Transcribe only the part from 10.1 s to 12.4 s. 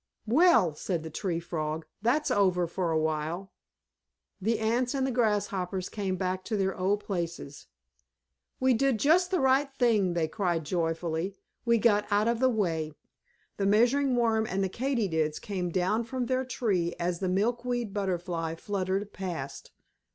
they cried joyfully. "We got out of